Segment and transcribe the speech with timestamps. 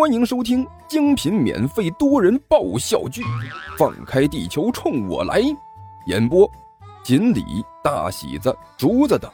[0.00, 3.20] 欢迎收听精品免费多人爆笑剧
[3.76, 5.42] 《放开地球冲我来》，
[6.06, 6.50] 演播：
[7.04, 7.44] 锦鲤、
[7.84, 9.30] 大喜子、竹子等，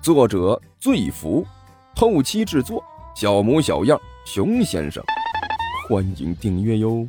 [0.00, 1.46] 作者：醉福，
[1.94, 2.82] 后期制作：
[3.14, 5.04] 小模小样、熊先生。
[5.86, 7.06] 欢迎订阅哟。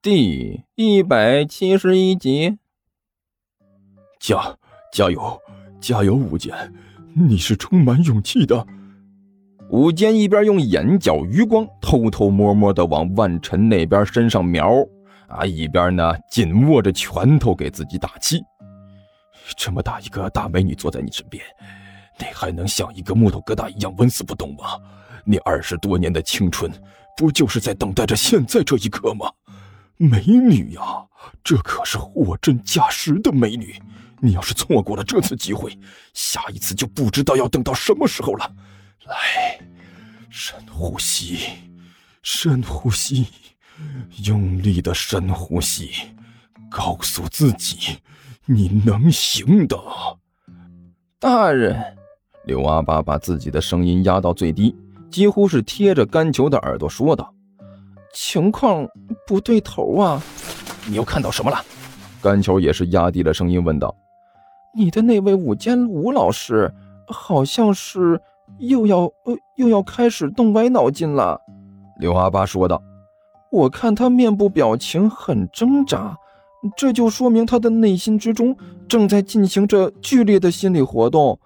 [0.00, 2.58] 第一百七十一集，
[4.20, 4.56] 加
[4.92, 5.42] 加油，
[5.80, 6.54] 加油，武姐，
[7.12, 8.64] 你是充满勇气的。
[9.70, 14.72] 武坚一边用眼角余光偷偷摸摸的往万晨那边身上瞄，
[15.28, 18.40] 啊，一边呢紧握着拳头给自己打气。
[19.56, 21.42] 这么大一个大美女坐在你身边，
[22.18, 24.78] 你还能像一个木头疙瘩一样纹丝不动吗？
[25.24, 26.70] 你二十多年的青春，
[27.16, 29.30] 不就是在等待着现在这一刻吗？
[29.96, 31.04] 美女呀，
[31.42, 33.74] 这可是货真价实的美女。
[34.20, 35.76] 你要是错过了这次机会，
[36.14, 38.50] 下一次就不知道要等到什么时候了。
[39.08, 39.58] 来，
[40.28, 41.38] 深呼吸，
[42.22, 43.26] 深呼吸，
[44.24, 45.90] 用力的深呼吸，
[46.68, 47.98] 告诉自己，
[48.46, 49.78] 你能行的。
[51.20, 51.96] 大人，
[52.44, 54.74] 刘阿八把自己的声音压到最低，
[55.08, 57.32] 几乎是贴着甘球的耳朵说道
[58.12, 58.86] ：“情况
[59.24, 60.20] 不对头啊！
[60.88, 61.64] 你又看到什么了？”
[62.20, 63.94] 甘球也是压低了声音问道
[64.74, 66.74] ：“你的那位武坚武老师，
[67.06, 68.20] 好像是……”
[68.58, 71.40] 又要呃又要开始动歪脑筋了，
[71.98, 72.82] 刘阿八说道
[73.50, 76.16] ：“我看他面部表情很挣扎，
[76.76, 78.56] 这就说明他的内心之中
[78.88, 81.38] 正在进行着剧烈的心理活动，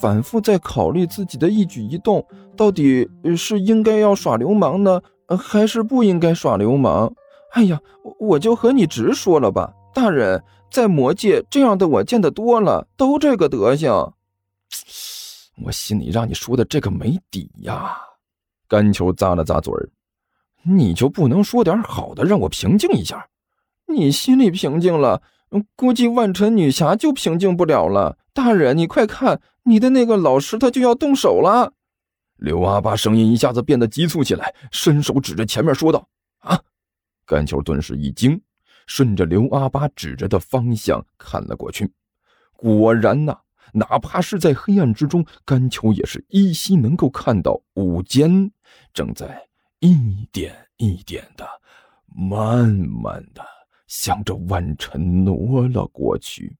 [0.00, 2.24] 反复在考虑自己的一举一动，
[2.56, 5.00] 到底是应该要耍流氓呢，
[5.38, 7.12] 还是不应该耍流氓？
[7.52, 7.80] 哎呀，
[8.18, 14.12] 我就和你直说了吧，大人，在魔界这样的我见得多了，都这个德行。”
[15.62, 17.96] 我心里让你说的这个没底呀！
[18.66, 19.88] 甘球咂了咂嘴儿，
[20.62, 23.28] 你就不能说点好的让我平静一下？
[23.86, 25.22] 你心里平静了，
[25.76, 28.18] 估计万晨女侠就平静不了了。
[28.32, 31.74] 大人，你快看，你的那个老师他就要动手了！
[32.36, 36.08] 刘阿八声音一下子变得急促起来，伸手指着前面说道
[36.40, 36.60] ：“啊！”
[37.24, 38.40] 甘球顿时一惊，
[38.86, 41.92] 顺着刘阿八指着的方向看了过去，
[42.56, 43.38] 果然呐。
[43.72, 48.50] 哪怕是在黑暗之中，甘秋也是依稀能够看到武坚
[48.92, 49.48] 正在
[49.80, 51.46] 一点一点的、
[52.06, 53.44] 慢慢的
[53.86, 56.56] 向着万晨挪了过去。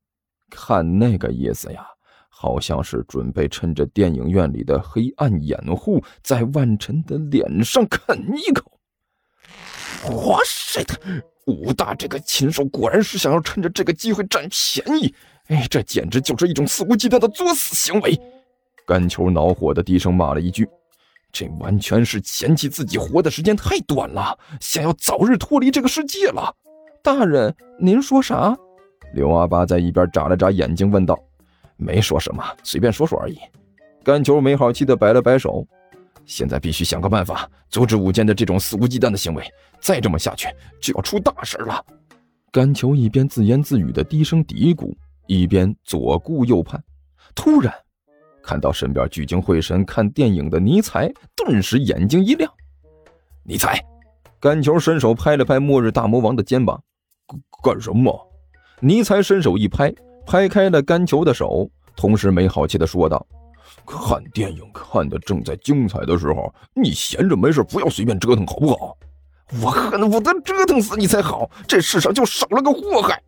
[0.50, 1.86] 看那个意思呀，
[2.28, 8.78] 好像是准备趁着电影院里的黑暗掩护，在万晨的脸上啃一口。
[10.26, 10.84] 哇塞！
[11.46, 15.14] 武大这个禽兽果然是想要趁着这个机会占便宜。
[15.48, 18.18] 哎，这简直就是一种肆无忌惮的作死行为！
[18.86, 20.66] 甘球恼火的低声骂了一句
[21.30, 26.54] ：“这完全是嫌弃自己活的时间太短了，想要早日脱离这个世界了。”
[27.02, 28.56] 大人，您说啥？
[29.12, 31.18] 刘阿八在一边眨了眨眼睛问道
[31.76, 33.38] ：“没说什么，随便说说而已。”
[34.02, 35.66] 甘球没好气的摆了摆手
[36.26, 39.44] ：“现在必须想个办法阻止武坚的这种肆无忌惮的行为，
[39.80, 40.48] 再这么下去
[40.80, 41.84] 就要出大事了。”
[42.52, 44.94] 甘球一边自言自语的低声嘀咕。
[45.26, 46.78] 一边左顾右盼，
[47.34, 47.72] 突然
[48.42, 52.52] 看到身边聚精会神看电影的尼采，顿时眼睛一亮。
[53.42, 53.82] 尼采，
[54.38, 56.78] 甘球伸手拍了拍末日大魔王的肩膀，
[57.62, 58.14] 干什么？
[58.80, 59.90] 尼采伸手一拍，
[60.26, 63.26] 拍开了甘球的手，同时没好气的说道
[63.86, 68.96] ：“看电影看的正在精彩的时候，你闲着没事不要随便折腾，好不好？
[69.62, 73.22] 我恨不得折腾死你才好，这世上就少了个祸害。”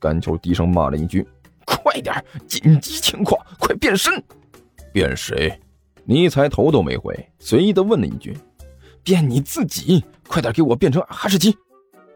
[0.00, 1.26] 甘球低声骂了一句。
[1.70, 2.24] 快点！
[2.46, 4.24] 紧急情况，快变身！
[4.90, 5.60] 变谁？
[6.06, 8.34] 尼才头都没回，随意的问了一句
[9.04, 10.02] ：“变你自己！
[10.26, 11.54] 快点给我变成哈士奇！”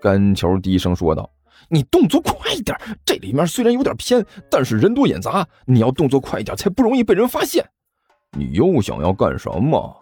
[0.00, 1.28] 甘球低声说道
[1.72, 2.76] ：“你动作快一点！
[3.02, 7.64] 这里面虽然有点偏，但是人多眼杂，你要动作快一点，才不容易被人发现。”
[8.36, 9.98] 你又想要干什么？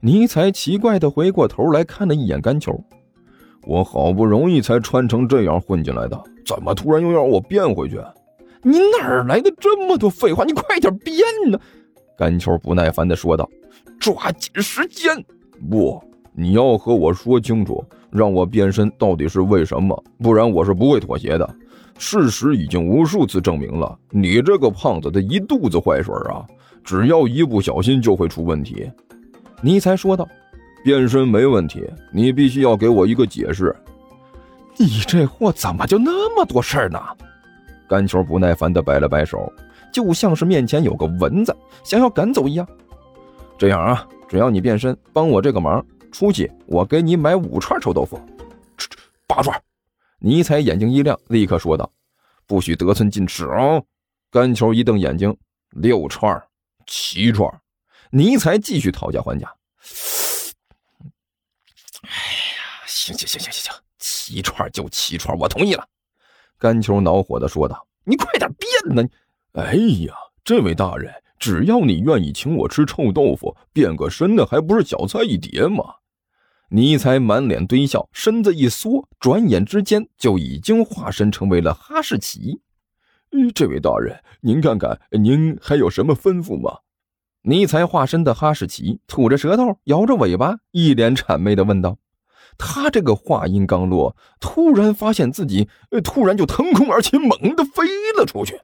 [0.00, 2.84] 尼才奇怪的回过头来看了一眼甘球
[3.62, 8.00] ：“我好不容易才穿成这样混进来的，怎么突然又要我变回去？”
[8.62, 10.44] 你哪来的这么多废话？
[10.44, 11.18] 你快点变
[11.52, 11.58] 呢！
[12.18, 13.48] 甘球不耐烦地说道
[14.00, 15.24] ：“抓紧时间！
[15.70, 16.02] 不，
[16.38, 20.04] 你要和我说清楚，让我变身到底是为什么？
[20.22, 21.56] 不然我是不会妥协的。
[21.98, 26.44] 事实已经无数次证明了，你这个胖子的一肚子坏水啊！
[26.84, 28.88] 只要一不小心就会出问题。”
[29.62, 30.28] 尼才说道
[30.84, 33.74] ：“变身没问题，你必须要给我一个解释。
[34.76, 37.00] 你这货怎么就那么多事儿呢？”
[37.88, 39.50] 甘球不耐烦地摆了摆手，
[39.90, 42.68] 就像是面前有个蚊子想要赶走一样。
[43.56, 45.82] 这样啊，只要你变身帮我这个忙，
[46.12, 48.20] 出去我给你买五串臭豆腐。
[49.26, 49.60] 八串。
[50.18, 51.92] 尼采眼睛一亮，立刻说道
[52.46, 53.84] ：“不许得寸进尺哦！”
[54.32, 55.36] 甘球一瞪眼睛
[55.76, 56.42] ：“六串，
[56.86, 57.48] 七串。”
[58.10, 59.46] 尼采继续讨价还价
[62.02, 65.86] ：“哎呀，行行行行行行，七串就七串，我同意了。”
[66.58, 69.06] 甘球恼火的说道：“你快点变呢！
[69.52, 69.74] 哎
[70.06, 75.84] 呀，这位大人，只要你愿意请我吃臭豆腐，变个身的还不是小菜一碟吗？”
[76.70, 82.60] 尼采满脸堆笑，身子一缩，转眼之间就已经化身成为了哈士奇。
[83.54, 86.78] 这位大人，您看看，您还有什么吩咐吗？
[87.42, 91.98] 尼采化身的哈士奇吐着舌头，摇着尾巴，一脸谄媚的问道。
[92.58, 95.68] 他这个话音刚落，突然发现自己
[96.02, 97.84] 突然就腾空而起，猛地飞
[98.18, 98.60] 了出去。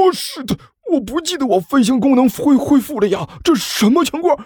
[0.00, 0.56] 我是的，
[0.92, 4.36] 我不记得我飞行功能恢恢复了呀，这什么情况？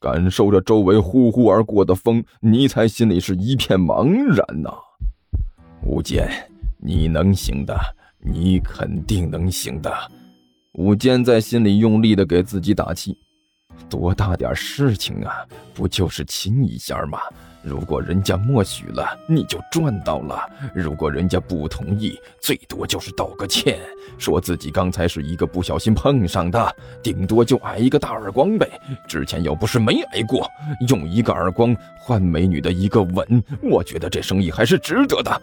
[0.00, 4.70] 感受着周围呼呼而过的风，尼采心里是一片茫然呐。
[5.82, 6.28] 吴坚，
[6.78, 7.74] 你能行的，
[8.18, 9.90] 你肯定能行的。
[10.74, 13.16] 吴坚在心里用力的给自己打气。
[13.88, 17.18] 多大点事情啊，不就是亲一下吗？
[17.62, 23.78] 如果人家默许了，你就赚到了；如果人家不同意，最多就是道个歉，
[24.18, 28.68] 说自己刚才是一个不小心碰上的，顶多就挨一个大耳光呗。
[29.08, 30.46] 之前又不是没挨过，
[30.88, 35.40] 用一个耳光换美女的一个吻，我觉得这生意还是值得的。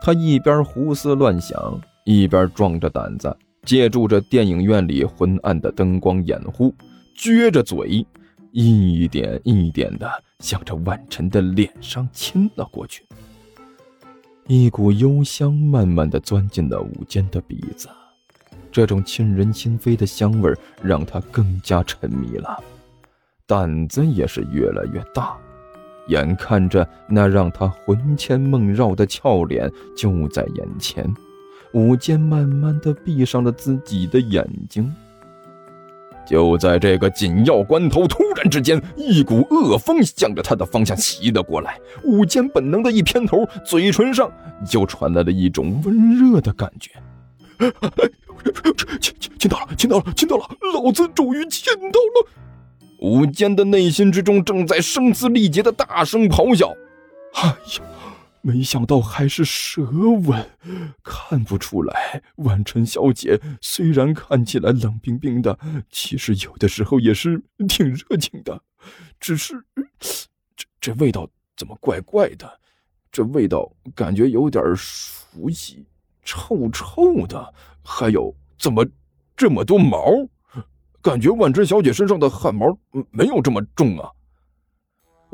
[0.00, 3.36] 他一边胡思乱想，一边壮着胆子，
[3.66, 6.74] 借助着电影院里昏暗的灯光掩护，
[7.16, 8.06] 撅着嘴。
[8.52, 13.04] 一点一点的向着万晨的脸上亲了过去，
[14.46, 17.86] 一股幽香慢慢的钻进了武坚的鼻子，
[18.72, 20.50] 这种沁人心扉的香味
[20.82, 22.58] 让他更加沉迷了，
[23.46, 25.36] 胆子也是越来越大，
[26.08, 31.14] 眼看着那让他魂牵梦绕的俏脸就在眼前，
[31.74, 34.90] 武坚慢慢的闭上了自己的眼睛。
[36.26, 41.78] 就在这个紧要关头，突然之间，一股恶风向着他的方向袭了过来。
[42.02, 44.30] 武坚本能的一偏头，嘴唇上
[44.68, 46.90] 就传来了一种温热的感觉。
[49.00, 50.44] 亲亲亲到了，亲到了，亲到了！
[50.74, 52.28] 老子终于亲到了！
[53.00, 56.74] 武坚的内心之中正在声嘶力竭的大声咆哮。
[57.34, 57.56] 哎呀！
[58.46, 60.48] 没想到还是舌吻，
[61.02, 62.22] 看不出来。
[62.36, 65.58] 婉晨小姐虽然看起来冷冰冰的，
[65.90, 68.62] 其实有的时候也是挺热情的。
[69.18, 69.60] 只是，
[70.54, 72.60] 这这味道怎么怪怪的？
[73.10, 75.84] 这味道感觉有点熟悉，
[76.22, 77.52] 臭臭的。
[77.82, 78.86] 还有，怎么
[79.36, 79.98] 这么多毛？
[81.02, 82.78] 感觉万晨小姐身上的汗毛
[83.10, 84.08] 没有这么重啊。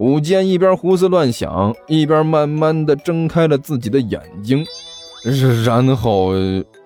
[0.02, 4.66] 武坚一边胡思乱想，一边慢慢的睁开了自己的眼睛，
[5.64, 6.32] 然后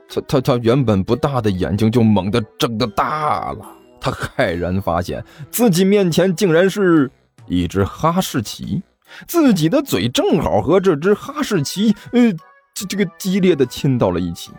[0.06, 3.66] 他他他原本不大的眼睛就猛地睁得大了。
[3.98, 7.10] 他骇然发现自己面前竟然是
[7.46, 8.82] 一只哈士奇，
[9.26, 12.30] 自己的嘴正好和这只哈士奇，呃，
[12.74, 14.50] 这这个激烈的亲到了一起。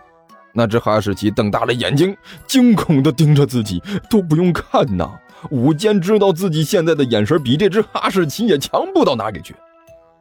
[0.51, 2.17] 那只哈士奇瞪大了眼睛，
[2.47, 5.11] 惊恐的盯着自己，都不用看呐。
[5.51, 9.55] 武坚知道自己现在的眼神比这只哈士奇也强不到哪里去。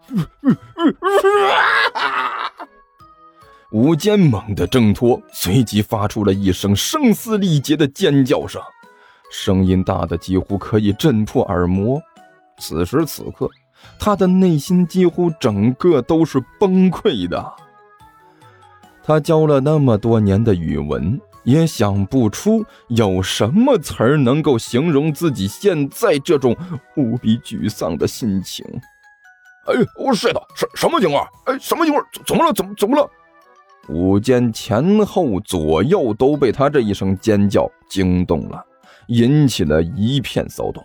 [3.73, 8.63] 武坚猛地挣脱，随即发出了一声声嘶力竭的尖叫声，
[9.31, 12.01] 声音大的几乎可以震破耳膜。
[12.59, 13.51] 此时此刻，
[13.99, 17.53] 他的内心几乎整个都是崩溃的。
[19.03, 21.21] 他教了那么多年的语文。
[21.47, 26.55] 也想不出有什么词儿能够形容自己现在这种
[26.97, 28.67] 无比沮丧的心情。
[29.67, 31.25] 哎，我睡的，什什么情况？
[31.45, 32.05] 哎，什么情况？
[32.27, 32.53] 怎么了？
[32.53, 33.09] 怎么怎么了？
[33.89, 38.61] 午间前后左右都被他这一声尖叫惊动了，
[39.07, 40.85] 引起了一片骚动。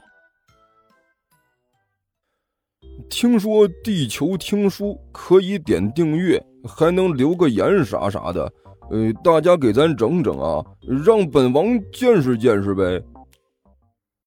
[3.10, 8.52] 听说地球听书可以点订阅，还能留个言啥啥的。
[8.92, 10.64] 呃，大家给咱整整啊，
[11.06, 13.02] 让本王见识见识呗。